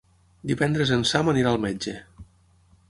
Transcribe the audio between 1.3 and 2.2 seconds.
anirà al metge.